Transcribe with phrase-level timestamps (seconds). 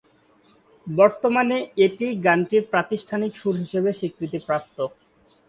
[0.87, 4.77] বর্তমানে এটিই গানটির প্রাতিষ্ঠানিক সুর হিসেবে স্বীকৃতিপ্রাপ্ত।